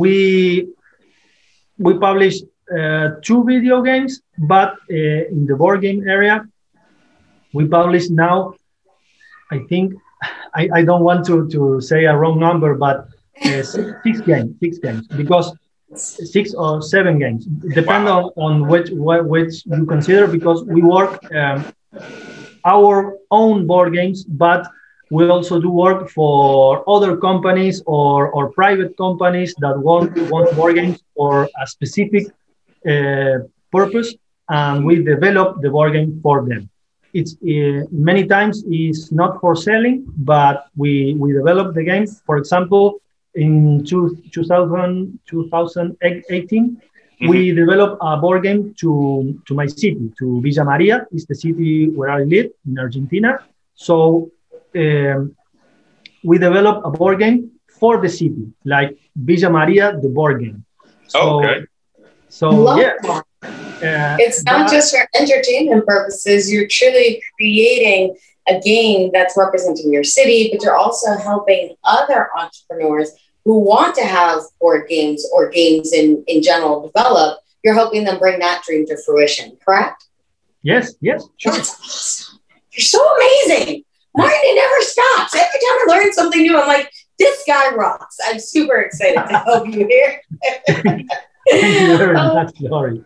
we 0.02 0.68
we 1.78 1.92
publish 1.98 2.34
uh, 2.78 3.06
two 3.26 3.40
video 3.44 3.76
games, 3.90 4.20
but 4.36 4.70
uh, 4.90 5.34
in 5.34 5.46
the 5.48 5.56
board 5.56 5.80
game 5.80 6.00
area, 6.16 6.36
we 7.56 7.62
publish 7.78 8.04
now. 8.10 8.54
I 9.50 9.58
think 9.70 9.94
I, 10.60 10.68
I 10.78 10.80
don't 10.88 11.04
want 11.08 11.24
to, 11.26 11.48
to 11.54 11.80
say 11.80 12.04
a 12.04 12.14
wrong 12.20 12.38
number, 12.38 12.74
but 12.74 12.96
uh, 13.44 13.62
six, 13.62 13.86
six 14.04 14.20
games, 14.20 14.50
six 14.60 14.78
games, 14.78 15.06
because 15.22 15.56
six 15.94 16.52
or 16.52 16.82
seven 16.82 17.18
games, 17.18 17.46
depend 17.80 18.04
wow. 18.04 18.32
on, 18.36 18.62
on 18.62 18.68
which 18.68 18.90
which 18.92 19.54
you 19.64 19.86
consider, 19.86 20.26
because 20.26 20.64
we 20.64 20.82
work 20.82 21.12
um, 21.34 21.58
our 22.64 23.16
own 23.30 23.66
board 23.66 23.94
games, 23.94 24.24
but 24.24 24.62
we 25.10 25.28
also 25.28 25.60
do 25.60 25.70
work 25.70 26.10
for 26.10 26.88
other 26.88 27.16
companies 27.16 27.82
or, 27.86 28.30
or 28.30 28.50
private 28.52 28.96
companies 28.96 29.54
that 29.58 29.78
want 29.78 30.16
want 30.30 30.54
board 30.56 30.74
games 30.76 31.02
for 31.16 31.48
a 31.62 31.66
specific 31.66 32.26
uh, 32.88 33.38
purpose, 33.72 34.14
and 34.48 34.84
we 34.84 35.02
develop 35.02 35.60
the 35.62 35.70
board 35.70 35.92
game 35.94 36.20
for 36.22 36.46
them. 36.46 36.68
It's 37.14 37.32
uh, 37.42 37.86
many 37.90 38.26
times 38.26 38.64
is 38.70 39.10
not 39.10 39.40
for 39.40 39.56
selling, 39.56 40.04
but 40.16 40.66
we 40.76 41.14
we 41.18 41.32
develop 41.32 41.74
the 41.74 41.84
game. 41.84 42.06
For 42.26 42.36
example, 42.36 43.00
in 43.34 43.84
two, 43.84 44.22
2000, 44.32 45.18
2018, 45.26 46.76
mm-hmm. 46.76 47.28
we 47.28 47.52
developed 47.52 47.98
a 48.02 48.16
board 48.16 48.42
game 48.42 48.74
to, 48.80 49.40
to 49.46 49.54
my 49.54 49.66
city, 49.66 50.12
to 50.18 50.40
Villa 50.42 50.64
Maria. 50.64 51.06
It's 51.12 51.26
the 51.26 51.34
city 51.34 51.88
where 51.88 52.10
I 52.10 52.24
live 52.24 52.50
in 52.66 52.78
Argentina. 52.78 53.38
So 53.74 54.30
um, 54.78 55.36
we 56.24 56.38
developed 56.38 56.86
a 56.86 56.90
board 56.90 57.18
game 57.18 57.52
for 57.78 58.00
the 58.00 58.08
city, 58.08 58.52
like 58.64 58.98
Villa 59.16 59.50
Maria, 59.50 59.98
the 60.00 60.08
board 60.08 60.40
game. 60.42 60.64
So, 61.06 61.44
okay. 61.44 61.66
So 62.28 62.50
Love 62.50 62.78
yeah. 62.78 62.94
Uh, 63.40 64.16
it's 64.18 64.42
not 64.44 64.68
that, 64.68 64.72
just 64.72 64.94
for 64.94 65.06
entertainment 65.14 65.86
purposes. 65.86 66.50
You're 66.50 66.66
truly 66.68 67.22
creating 67.36 68.16
a 68.48 68.60
game 68.60 69.10
that's 69.12 69.36
representing 69.36 69.92
your 69.92 70.04
city, 70.04 70.50
but 70.52 70.62
you're 70.62 70.76
also 70.76 71.16
helping 71.16 71.76
other 71.84 72.28
entrepreneurs 72.36 73.12
who 73.44 73.60
want 73.60 73.94
to 73.94 74.04
have 74.04 74.40
board 74.60 74.88
games 74.88 75.26
or 75.32 75.48
games 75.48 75.92
in, 75.92 76.24
in 76.26 76.42
general 76.42 76.86
develop. 76.86 77.40
You're 77.62 77.74
helping 77.74 78.04
them 78.04 78.18
bring 78.18 78.40
that 78.40 78.62
dream 78.64 78.84
to 78.86 78.96
fruition, 79.04 79.56
correct? 79.64 80.04
Yes, 80.62 80.94
yes, 81.00 81.24
sure. 81.36 81.52
That's 81.52 81.70
awesome. 81.80 82.40
You're 82.72 82.82
so 82.82 83.14
amazing. 83.16 83.84
Martin, 84.18 84.40
it 84.50 84.56
never 84.62 84.80
stops. 84.82 85.34
Every 85.34 85.60
time 85.64 85.76
I 85.78 85.84
learn 85.92 86.12
something 86.12 86.42
new, 86.42 86.58
I'm 86.58 86.66
like, 86.66 86.90
this 87.18 87.44
guy 87.46 87.74
rocks. 87.74 88.16
I'm 88.24 88.40
super 88.40 88.76
excited 88.80 89.22
to 89.28 89.38
help 89.38 89.68
you 89.68 89.86
here. 89.86 90.20
Thank 91.50 91.80
you 91.80 91.96
very 91.96 92.14
much, 92.14 92.52
Lori. 92.60 93.04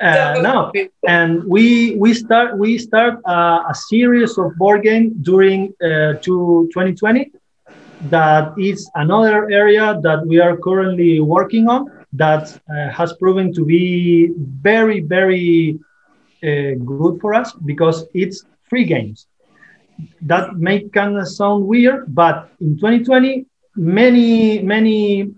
Uh, 0.00 0.40
no, 0.40 0.72
and 1.06 1.44
we 1.44 1.96
we 1.96 2.14
start 2.14 2.56
we 2.56 2.78
start 2.78 3.20
uh, 3.28 3.60
a 3.68 3.74
series 3.74 4.38
of 4.38 4.56
board 4.56 4.82
games 4.82 5.12
during 5.20 5.74
uh, 5.82 6.14
to 6.24 6.68
2020. 6.72 7.32
That 8.08 8.54
is 8.58 8.90
another 8.94 9.50
area 9.50 9.98
that 10.02 10.26
we 10.26 10.40
are 10.40 10.56
currently 10.56 11.20
working 11.20 11.68
on. 11.68 11.92
That 12.14 12.44
uh, 12.70 12.88
has 12.90 13.12
proven 13.20 13.52
to 13.54 13.64
be 13.64 14.32
very 14.70 15.00
very 15.00 15.78
uh, 16.42 16.80
good 16.92 17.20
for 17.20 17.34
us 17.34 17.52
because 17.52 18.06
it's 18.14 18.44
free 18.68 18.84
games. 18.84 19.26
That 20.22 20.56
may 20.56 20.88
kind 20.88 21.16
of 21.18 21.28
sound 21.28 21.66
weird, 21.66 22.14
but 22.14 22.50
in 22.60 22.76
2020, 22.76 23.46
many 23.76 24.62
many 24.62 25.34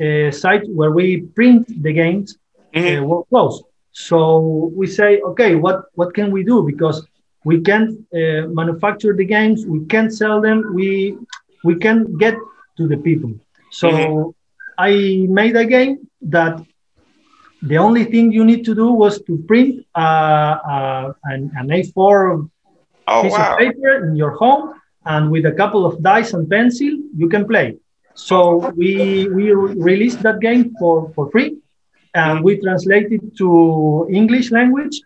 uh, 0.00 0.30
sites 0.30 0.66
where 0.68 0.90
we 0.90 1.22
print 1.34 1.66
the 1.82 1.92
games 1.92 2.36
mm-hmm. 2.74 3.04
were 3.04 3.24
closed 3.24 3.64
so 3.92 4.70
we 4.74 4.86
say, 4.86 5.20
okay, 5.20 5.54
what, 5.54 5.86
what 5.94 6.14
can 6.14 6.30
we 6.30 6.44
do? 6.44 6.62
Because 6.62 7.06
we 7.44 7.60
can't 7.60 7.98
uh, 8.14 8.46
manufacture 8.48 9.14
the 9.14 9.24
games, 9.24 9.66
we 9.66 9.84
can't 9.86 10.12
sell 10.12 10.40
them, 10.40 10.74
we, 10.74 11.16
we 11.64 11.76
can't 11.76 12.18
get 12.18 12.36
to 12.76 12.86
the 12.86 12.96
people. 12.96 13.32
So 13.70 13.90
mm-hmm. 13.90 14.30
I 14.78 15.26
made 15.28 15.56
a 15.56 15.64
game 15.64 16.08
that 16.22 16.62
the 17.62 17.76
only 17.76 18.04
thing 18.04 18.32
you 18.32 18.44
need 18.44 18.64
to 18.64 18.74
do 18.74 18.92
was 18.92 19.20
to 19.22 19.36
print 19.46 19.84
uh, 19.94 19.98
uh, 19.98 21.12
an, 21.24 21.50
an, 21.56 21.68
A4 21.68 22.48
oh, 23.10 23.22
piece 23.22 23.32
wow. 23.32 23.52
of 23.52 23.58
paper 23.58 24.06
in 24.06 24.16
your 24.16 24.32
home, 24.32 24.74
and 25.04 25.30
with 25.30 25.44
a 25.46 25.52
couple 25.52 25.84
of 25.84 26.02
dice 26.02 26.32
and 26.32 26.48
pencil, 26.48 26.92
you 27.16 27.28
can 27.28 27.46
play. 27.46 27.76
So 28.14 28.70
we 28.76 29.28
we 29.28 29.52
released 29.52 30.22
that 30.22 30.40
game 30.40 30.74
for, 30.78 31.12
for 31.14 31.30
free 31.30 31.56
and 32.14 32.42
we 32.42 32.60
translate 32.60 33.12
it 33.12 33.36
to 33.36 34.08
English 34.10 34.50
language 34.50 35.00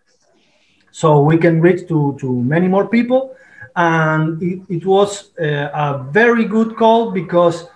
so 0.90 1.20
we 1.20 1.36
can 1.36 1.60
reach 1.60 1.86
to, 1.88 2.16
to 2.20 2.42
many 2.42 2.68
more 2.68 2.88
people. 2.88 3.36
And 3.76 4.42
it, 4.42 4.60
it 4.68 4.86
was 4.86 5.36
uh, 5.38 5.70
a 5.74 6.06
very 6.10 6.44
good 6.44 6.76
call 6.76 7.10
because 7.10 7.66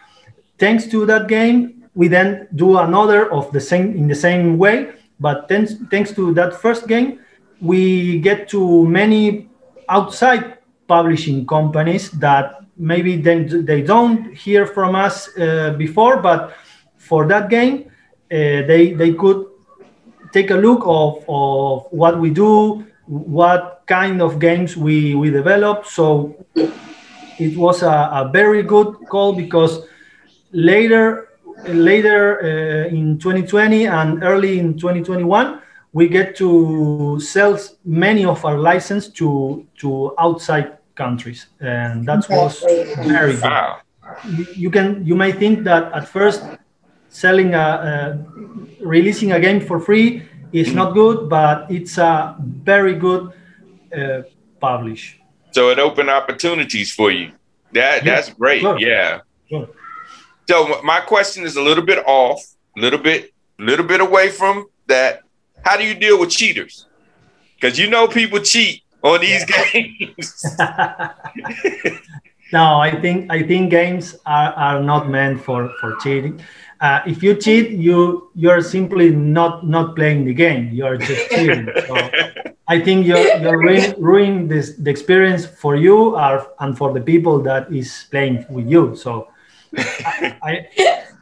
thanks 0.58 0.86
to 0.86 1.04
that 1.06 1.28
game, 1.28 1.84
we 1.94 2.08
then 2.08 2.46
do 2.54 2.78
another 2.78 3.30
of 3.32 3.50
the 3.52 3.60
same 3.60 3.96
in 3.96 4.06
the 4.06 4.14
same 4.14 4.56
way. 4.56 4.92
But 5.18 5.48
thanks, 5.48 5.74
thanks 5.90 6.12
to 6.12 6.32
that 6.34 6.54
first 6.54 6.86
game, 6.86 7.20
we 7.60 8.20
get 8.20 8.48
to 8.50 8.86
many 8.86 9.47
outside 9.88 10.58
publishing 10.86 11.46
companies 11.46 12.10
that 12.12 12.60
maybe 12.76 13.16
they, 13.16 13.42
they 13.44 13.82
don't 13.82 14.34
hear 14.34 14.66
from 14.66 14.94
us 14.94 15.36
uh, 15.38 15.74
before, 15.76 16.18
but 16.22 16.54
for 16.96 17.26
that 17.26 17.48
game, 17.48 17.90
uh, 18.30 18.64
they 18.68 18.92
they 18.92 19.14
could 19.14 19.46
take 20.32 20.50
a 20.50 20.54
look 20.54 20.82
of, 20.84 21.24
of 21.28 21.86
what 21.90 22.20
we 22.20 22.30
do, 22.30 22.84
what 23.06 23.82
kind 23.86 24.20
of 24.20 24.38
games 24.38 24.76
we, 24.76 25.14
we 25.14 25.30
develop. 25.30 25.86
So 25.86 26.44
it 27.38 27.56
was 27.56 27.82
a, 27.82 28.10
a 28.12 28.30
very 28.32 28.62
good 28.62 28.94
call 29.08 29.32
because 29.32 29.86
later 30.52 31.28
later 31.66 32.40
uh, 32.42 32.88
in 32.88 33.18
2020 33.18 33.86
and 33.86 34.22
early 34.22 34.58
in 34.58 34.78
2021 34.78 35.60
we 35.92 36.08
get 36.08 36.36
to 36.36 37.18
sell 37.20 37.58
many 37.84 38.24
of 38.24 38.44
our 38.44 38.58
license 38.58 39.08
to 39.08 39.66
to 39.76 40.14
outside 40.18 40.78
countries 40.94 41.46
and 41.60 42.06
that 42.06 42.28
was 42.28 42.60
very 43.06 43.32
good 43.34 43.42
wow. 43.42 43.78
you, 44.28 44.46
you 44.54 44.70
can 44.70 45.04
you 45.04 45.14
may 45.14 45.32
think 45.32 45.64
that 45.64 45.92
at 45.92 46.08
first 46.08 46.42
selling 47.08 47.54
a, 47.54 47.58
a 47.58 48.84
releasing 48.84 49.32
a 49.32 49.40
game 49.40 49.60
for 49.60 49.80
free 49.80 50.22
is 50.52 50.72
not 50.72 50.94
good, 50.94 51.28
but 51.28 51.70
it's 51.70 51.98
a 51.98 52.36
very 52.40 52.94
good 52.94 53.32
uh, 53.96 54.22
publish. 54.60 55.20
So 55.52 55.70
it 55.70 55.78
opened 55.78 56.10
opportunities 56.10 56.92
for 56.92 57.10
you. 57.10 57.32
That 57.72 58.04
that's 58.04 58.30
great. 58.30 58.60
Sure. 58.62 58.78
Yeah. 58.78 59.20
Sure. 59.48 59.68
So 60.48 60.80
my 60.82 61.00
question 61.00 61.44
is 61.44 61.56
a 61.56 61.62
little 61.62 61.84
bit 61.84 62.02
off, 62.06 62.42
a 62.76 62.80
little 62.80 62.98
bit, 62.98 63.34
a 63.58 63.62
little 63.62 63.84
bit 63.84 64.00
away 64.00 64.30
from 64.30 64.66
that. 64.86 65.22
How 65.64 65.76
do 65.76 65.84
you 65.84 65.94
deal 65.94 66.18
with 66.18 66.30
cheaters? 66.30 66.86
Because 67.54 67.78
you 67.78 67.88
know 67.90 68.08
people 68.08 68.40
cheat 68.40 68.82
on 69.02 69.20
these 69.20 69.44
yeah. 69.48 69.70
games. 69.72 70.44
no, 72.52 72.80
I 72.80 72.98
think 73.00 73.30
I 73.30 73.42
think 73.42 73.70
games 73.70 74.16
are, 74.24 74.52
are 74.52 74.82
not 74.82 75.08
meant 75.08 75.40
for 75.40 75.70
for 75.80 75.96
cheating 75.96 76.40
uh, 76.80 77.00
if 77.06 77.22
you 77.22 77.34
cheat, 77.34 77.70
you 77.70 78.30
you're 78.34 78.60
simply 78.62 79.10
not 79.10 79.66
not 79.66 79.96
playing 79.96 80.24
the 80.24 80.34
game. 80.34 80.70
You're 80.72 80.96
just 80.96 81.30
cheating. 81.30 81.68
So 81.86 81.96
I 82.68 82.80
think 82.80 83.06
you're 83.06 83.26
you're 83.38 83.58
ruining, 83.58 83.94
ruining 84.00 84.48
this 84.48 84.76
the 84.76 84.90
experience 84.90 85.44
for 85.44 85.74
you 85.74 86.14
are, 86.14 86.46
and 86.60 86.78
for 86.78 86.92
the 86.92 87.00
people 87.00 87.40
that 87.42 87.72
is 87.72 88.06
playing 88.10 88.46
with 88.48 88.68
you. 88.68 88.94
So 88.94 89.28
I, 89.76 90.36
I, 90.42 90.68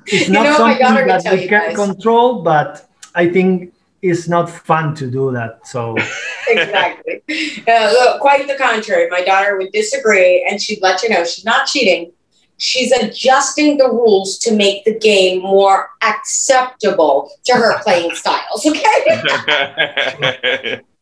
it's 0.07 0.29
not 0.29 0.45
you 0.45 0.51
know, 0.51 0.57
something 0.57 1.07
that 1.07 1.33
we 1.33 1.49
can 1.49 1.49
guys. 1.49 1.77
control, 1.77 2.43
but 2.43 2.89
I 3.15 3.29
think 3.29 3.73
it's 4.11 4.29
not 4.29 4.51
fun 4.51 4.95
to 4.97 5.11
do 5.11 5.33
that. 5.33 5.67
So 5.67 5.97
exactly. 6.49 7.23
Uh, 7.67 7.93
look, 7.93 8.21
quite 8.21 8.47
the 8.47 8.57
contrary. 8.57 9.09
My 9.11 9.23
daughter 9.23 9.57
would 9.59 9.73
disagree, 9.73 10.47
and 10.49 10.61
she'd 10.61 10.83
let 10.83 11.03
you 11.03 11.11
know 11.11 11.25
she's 11.25 11.45
not 11.45 11.67
cheating 11.67 12.13
she's 12.59 12.93
adjusting 12.93 13.77
the 13.77 13.89
rules 13.89 14.39
to 14.39 14.55
make 14.55 14.85
the 14.85 14.99
game 14.99 15.43
more 15.43 15.91
acceptable 16.03 17.31
to 17.45 17.53
her 17.53 17.81
playing 17.83 18.15
styles. 18.15 18.67
Okay. 18.67 20.81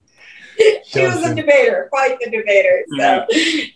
she 0.85 1.03
was 1.03 1.25
a 1.25 1.35
debater, 1.35 1.89
quite 1.91 2.19
the 2.21 2.31
debater. 2.31 2.85
So, 2.99 3.27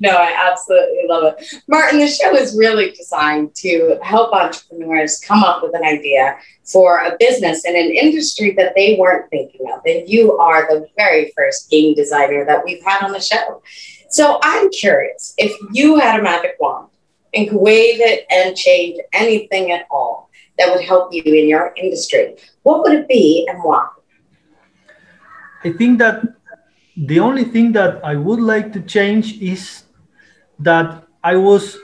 no, 0.01 0.11
I 0.11 0.51
absolutely 0.51 1.05
love 1.09 1.35
it. 1.39 1.63
Martin, 1.67 1.99
the 1.99 2.09
show 2.09 2.35
is 2.35 2.57
really 2.57 2.91
designed 2.93 3.55
to 3.57 3.99
help 4.03 4.33
entrepreneurs 4.33 5.21
come 5.21 5.43
up 5.43 5.63
with 5.63 5.75
an 5.75 5.85
idea 5.85 6.37
for 6.65 6.99
a 6.99 7.17
business 7.19 7.65
in 7.65 7.77
an 7.77 7.91
industry 7.91 8.53
that 8.53 8.75
they 8.77 8.97
weren't 8.99 9.29
thinking 9.31 9.67
of. 9.73 9.81
And 9.87 10.09
you 10.09 10.37
are 10.39 10.69
the 10.69 10.87
very 10.97 11.33
first 11.37 11.71
game 11.71 11.95
designer 11.95 12.45
that 12.45 12.65
we've 12.65 12.83
had 12.85 13.03
on 13.03 13.13
the 13.13 13.21
show. 13.21 13.63
So, 14.11 14.39
I'm 14.43 14.71
curious 14.71 15.35
if 15.39 15.57
you 15.73 15.99
had 15.99 16.21
a 16.21 16.23
magic 16.23 16.57
wand 16.61 16.89
and 17.35 17.49
could 17.49 17.59
wave 17.59 18.01
it 18.01 18.25
and 18.31 18.57
change 18.57 18.99
anything 19.13 19.73
at 19.73 19.87
all 19.91 20.31
that 20.59 20.75
would 20.75 20.85
help 20.85 21.13
you 21.13 21.23
in 21.23 21.49
your 21.49 21.73
industry, 21.77 22.37
what 22.63 22.83
would 22.83 22.93
it 22.93 23.09
be 23.09 23.47
and 23.49 23.63
why? 23.63 23.87
I 25.65 25.73
think 25.73 25.99
that 25.99 26.23
the 27.07 27.21
only 27.21 27.45
thing 27.45 27.73
that 27.73 28.05
I 28.05 28.17
would 28.17 28.41
like 28.41 28.73
to 28.73 28.81
change 28.81 29.41
is 29.41 29.85
that 30.59 31.05
I 31.23 31.37
was 31.37 31.79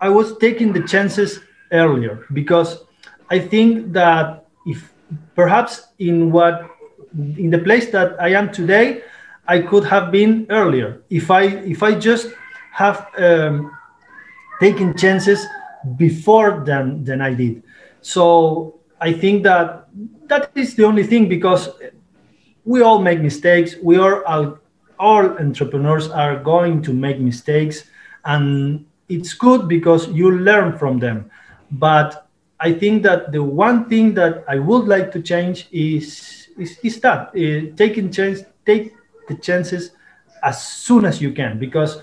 I 0.00 0.08
was 0.08 0.38
taking 0.38 0.72
the 0.72 0.82
chances 0.82 1.40
earlier 1.72 2.24
because 2.32 2.84
I 3.30 3.40
think 3.40 3.92
that 3.92 4.46
if 4.66 4.92
perhaps 5.34 5.88
in 5.98 6.30
what 6.30 6.70
in 7.36 7.50
the 7.50 7.58
place 7.58 7.90
that 7.90 8.20
I 8.20 8.28
am 8.28 8.52
today, 8.52 9.02
I 9.48 9.60
could 9.60 9.84
have 9.84 10.12
been 10.12 10.46
earlier 10.50 11.02
if 11.10 11.30
I 11.30 11.42
if 11.42 11.82
I 11.82 11.94
just 11.94 12.28
have 12.72 13.08
um, 13.18 13.72
taken 14.60 14.96
chances 14.96 15.44
before 15.96 16.62
than 16.64 17.02
than 17.02 17.20
I 17.20 17.34
did. 17.34 17.64
So 18.00 18.78
I 19.00 19.12
think 19.12 19.42
that 19.42 19.88
that 20.28 20.52
is 20.54 20.76
the 20.76 20.84
only 20.84 21.02
thing 21.02 21.28
because 21.28 21.70
we 22.64 22.82
all 22.82 23.00
make 23.00 23.20
mistakes. 23.20 23.76
We 23.82 23.96
are 23.98 24.24
all, 24.24 24.58
all 24.98 25.24
entrepreneurs 25.38 26.08
are 26.08 26.36
going 26.36 26.82
to 26.82 26.92
make 26.92 27.18
mistakes, 27.18 27.84
and 28.24 28.86
it's 29.08 29.34
good 29.34 29.68
because 29.68 30.08
you 30.08 30.30
learn 30.30 30.78
from 30.78 30.98
them. 30.98 31.30
But 31.70 32.28
I 32.60 32.72
think 32.72 33.02
that 33.04 33.32
the 33.32 33.42
one 33.42 33.88
thing 33.88 34.14
that 34.14 34.44
I 34.48 34.58
would 34.58 34.86
like 34.86 35.12
to 35.12 35.22
change 35.22 35.68
is 35.70 36.48
is, 36.58 36.78
is 36.82 37.00
that 37.00 37.28
uh, 37.28 37.76
taking 37.76 38.10
chance, 38.10 38.42
take 38.66 38.92
the 39.28 39.36
chances 39.36 39.92
as 40.42 40.62
soon 40.66 41.04
as 41.04 41.20
you 41.20 41.32
can, 41.32 41.58
because 41.58 42.02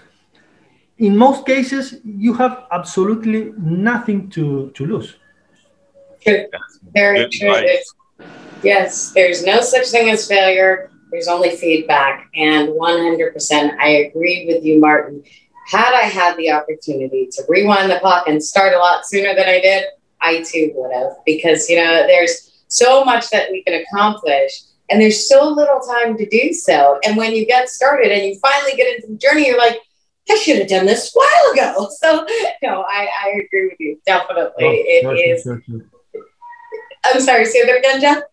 in 0.98 1.18
most 1.18 1.46
cases 1.46 2.00
you 2.06 2.34
have 2.34 2.64
absolutely 2.72 3.52
nothing 3.58 4.30
to 4.30 4.72
to 4.76 4.86
lose. 4.86 5.18
True. 6.22 6.46
Very 6.94 7.30
true. 7.30 7.66
Yes, 8.64 9.12
there's 9.12 9.46
no 9.46 9.62
such 9.62 9.88
thing 9.88 10.10
as 10.10 10.28
failure. 10.28 10.90
There's 11.12 11.28
only 11.28 11.56
feedback. 11.56 12.30
And 12.36 12.70
100%, 12.70 13.78
I 13.80 13.88
agree 13.90 14.46
with 14.48 14.64
you, 14.64 14.80
Martin. 14.80 15.24
Had 15.68 15.94
I 15.94 16.02
had 16.04 16.38
the 16.38 16.52
opportunity 16.52 17.28
to 17.32 17.44
rewind 17.48 17.92
the 17.92 18.00
clock 18.00 18.28
and 18.28 18.44
start 18.44 18.74
a 18.74 18.78
lot 18.78 19.06
sooner 19.06 19.34
than 19.34 19.48
I 19.48 19.60
did, 19.60 19.86
I 20.22 20.44
too 20.44 20.72
would 20.76 20.94
have. 20.94 21.14
Because, 21.26 21.70
you 21.70 21.78
know, 21.78 22.06
there's 22.08 22.64
so 22.68 23.04
much 23.04 23.30
that 23.30 23.52
we 23.52 23.64
can 23.64 23.82
accomplish 23.82 24.62
and 24.90 25.02
there's 25.02 25.28
so 25.28 25.48
little 25.50 25.80
time 25.80 26.18
to 26.18 26.28
do 26.28 26.54
so. 26.54 27.00
And 27.06 27.18
when 27.18 27.34
you 27.34 27.46
get 27.46 27.70
started 27.70 28.12
and 28.12 28.26
you 28.26 28.38
finally 28.40 28.76
get 28.76 28.96
into 28.96 29.08
the 29.08 29.18
journey, 29.18 29.48
you're 29.48 29.58
like, 29.58 29.80
I 30.30 30.36
should 30.36 30.58
have 30.58 30.68
done 30.68 30.86
this 30.86 31.16
a 31.16 31.20
while 31.20 31.54
ago. 31.54 31.90
So, 32.00 32.26
no, 32.62 32.82
I, 32.82 33.08
I 33.26 33.30
agree 33.46 33.68
with 33.68 33.80
you. 33.80 34.00
Definitely. 34.06 34.66
Oh, 34.66 34.72
it 34.72 35.02
sure, 35.02 35.16
is. 35.16 35.44
Sure, 35.44 35.64
sure. 35.66 36.24
I'm 37.06 37.22
sorry, 37.22 37.46
say 37.46 37.66
that 37.66 37.78
again, 37.78 38.02
Jeff. 38.02 38.24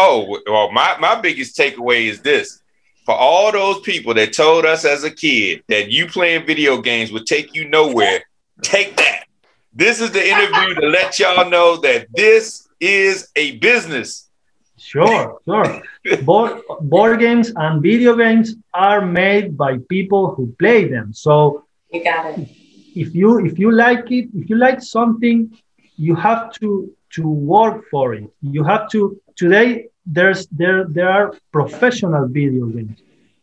Oh, 0.00 0.38
well, 0.46 0.70
my, 0.70 0.96
my 1.00 1.20
biggest 1.20 1.58
takeaway 1.58 2.06
is 2.06 2.20
this. 2.20 2.62
For 3.04 3.16
all 3.16 3.50
those 3.50 3.80
people 3.80 4.14
that 4.14 4.32
told 4.32 4.64
us 4.64 4.84
as 4.84 5.02
a 5.02 5.10
kid 5.10 5.64
that 5.68 5.90
you 5.90 6.06
playing 6.06 6.46
video 6.46 6.80
games 6.80 7.10
would 7.10 7.26
take 7.26 7.52
you 7.52 7.68
nowhere, 7.68 8.22
take 8.62 8.96
that. 8.96 9.24
This 9.72 10.00
is 10.00 10.12
the 10.12 10.24
interview 10.24 10.74
to 10.74 10.86
let 10.86 11.18
y'all 11.18 11.50
know 11.50 11.78
that 11.78 12.06
this 12.14 12.68
is 12.78 13.28
a 13.34 13.56
business. 13.58 14.28
Sure, 14.76 15.40
sure. 15.44 15.82
board, 16.22 16.62
board 16.82 17.18
games 17.18 17.50
and 17.56 17.82
video 17.82 18.14
games 18.14 18.54
are 18.72 19.04
made 19.04 19.56
by 19.56 19.78
people 19.88 20.32
who 20.34 20.54
play 20.60 20.84
them. 20.84 21.12
So 21.12 21.64
you 21.92 22.04
got 22.04 22.38
it. 22.38 22.48
If 22.94 23.14
you 23.16 23.44
if 23.44 23.58
you 23.58 23.72
like 23.72 24.10
it, 24.12 24.28
if 24.32 24.48
you 24.48 24.56
like 24.56 24.80
something, 24.80 25.56
you 25.96 26.14
have 26.14 26.52
to 26.60 26.94
to 27.14 27.28
work 27.28 27.84
for 27.90 28.14
it. 28.14 28.30
You 28.42 28.62
have 28.64 28.88
to 28.90 29.20
today 29.38 29.86
there's 30.04 30.46
there 30.48 30.84
there 30.96 31.08
are 31.08 31.26
professional 31.52 32.26
video 32.28 32.66
games 32.66 32.98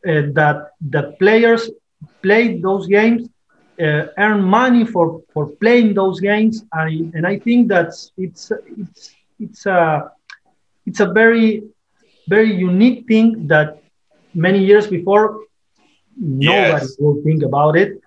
uh, 0.07 0.23
that 0.37 0.57
that 0.93 1.17
players 1.19 1.69
play 2.21 2.59
those 2.59 2.85
games 2.87 3.29
uh, 3.79 4.07
earn 4.17 4.41
money 4.41 4.83
for 4.85 5.21
for 5.33 5.47
playing 5.63 5.93
those 5.93 6.19
games 6.19 6.63
and, 6.73 7.13
and 7.15 7.25
I 7.25 7.39
think 7.39 7.67
that's 7.67 8.11
it's 8.17 8.51
it's 8.77 9.15
it's 9.39 9.65
a 9.65 10.11
it's 10.85 10.99
a 10.99 11.09
very 11.21 11.63
very 12.27 12.51
unique 12.53 13.07
thing 13.07 13.47
that 13.47 13.81
many 14.33 14.59
years 14.63 14.87
before 14.87 15.41
nobody 16.17 16.85
yes. 16.85 16.95
will 16.99 17.21
think 17.23 17.43
about 17.43 17.75
it 17.75 17.99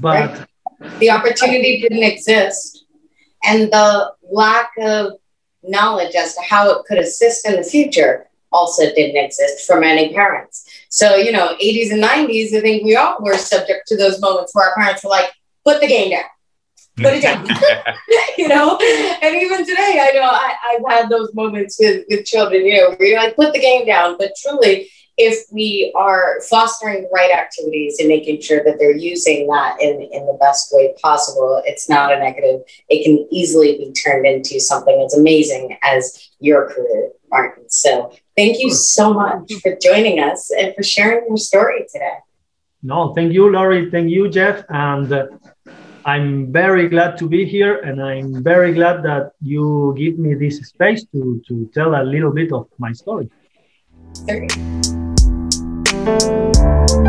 but 0.00 0.30
right. 0.30 0.98
the 1.00 1.10
opportunity 1.10 1.80
didn't 1.82 2.02
exist 2.02 2.84
and 3.44 3.70
the 3.72 4.12
lack 4.30 4.70
of 4.78 5.12
knowledge 5.68 6.14
as 6.14 6.34
to 6.34 6.40
how 6.42 6.70
it 6.70 6.84
could 6.86 6.98
assist 6.98 7.46
in 7.46 7.56
the 7.56 7.62
future 7.62 8.26
also 8.52 8.84
didn't 8.94 9.22
exist 9.22 9.66
for 9.66 9.80
many 9.80 10.12
parents. 10.14 10.64
So, 10.88 11.16
you 11.16 11.32
know, 11.32 11.56
80s 11.62 11.92
and 11.92 12.02
90s, 12.02 12.54
I 12.54 12.60
think 12.60 12.84
we 12.84 12.96
all 12.96 13.16
were 13.20 13.36
subject 13.36 13.86
to 13.88 13.96
those 13.96 14.20
moments 14.20 14.54
where 14.54 14.68
our 14.68 14.74
parents 14.74 15.04
were 15.04 15.10
like, 15.10 15.30
put 15.64 15.80
the 15.80 15.88
game 15.88 16.10
down. 16.10 16.24
Put 16.96 17.12
it 17.12 17.22
down, 17.22 17.46
you 18.38 18.48
know, 18.48 18.78
and 19.22 19.36
even 19.36 19.66
today, 19.66 19.98
I 20.00 20.12
know 20.14 20.22
I, 20.22 20.54
have 20.72 20.82
had 20.88 21.10
those 21.10 21.34
moments 21.34 21.76
with, 21.78 22.04
with 22.08 22.24
children, 22.24 22.64
you 22.64 22.78
know, 22.78 22.90
where 22.96 23.08
you're 23.08 23.18
like, 23.18 23.36
put 23.36 23.52
the 23.52 23.60
game 23.60 23.84
down. 23.84 24.16
But 24.16 24.32
truly, 24.40 24.88
if 25.16 25.46
we 25.50 25.92
are 25.96 26.40
fostering 26.42 27.02
the 27.02 27.08
right 27.12 27.30
activities 27.30 27.98
and 27.98 28.08
making 28.08 28.40
sure 28.40 28.62
that 28.64 28.78
they're 28.78 28.96
using 28.96 29.46
that 29.48 29.80
in, 29.80 30.02
in 30.12 30.26
the 30.26 30.36
best 30.38 30.68
way 30.72 30.94
possible, 31.00 31.62
it's 31.64 31.88
not 31.88 32.12
a 32.12 32.18
negative. 32.18 32.60
It 32.88 33.04
can 33.04 33.26
easily 33.30 33.78
be 33.78 33.92
turned 33.92 34.26
into 34.26 34.60
something 34.60 35.02
as 35.04 35.14
amazing 35.14 35.78
as 35.82 36.30
your 36.38 36.68
career, 36.68 37.10
Martin. 37.30 37.64
So 37.70 38.12
thank 38.36 38.58
you 38.58 38.70
so 38.70 39.14
much 39.14 39.52
for 39.62 39.76
joining 39.80 40.20
us 40.20 40.50
and 40.50 40.74
for 40.74 40.82
sharing 40.82 41.26
your 41.28 41.38
story 41.38 41.86
today. 41.90 42.18
No, 42.82 43.14
thank 43.14 43.32
you, 43.32 43.50
Lori. 43.50 43.90
Thank 43.90 44.10
you, 44.10 44.28
Jeff. 44.28 44.64
And 44.68 45.10
uh, 45.10 45.26
I'm 46.04 46.52
very 46.52 46.88
glad 46.88 47.16
to 47.18 47.28
be 47.28 47.46
here. 47.46 47.78
And 47.78 48.02
I'm 48.02 48.44
very 48.44 48.74
glad 48.74 49.02
that 49.04 49.32
you 49.40 49.94
give 49.96 50.18
me 50.18 50.34
this 50.34 50.60
space 50.60 51.04
to, 51.12 51.42
to 51.48 51.70
tell 51.72 51.94
a 51.94 52.04
little 52.04 52.32
bit 52.32 52.52
of 52.52 52.68
my 52.78 52.92
story. 52.92 53.30
Thank 54.26 54.86
you. 56.06 57.05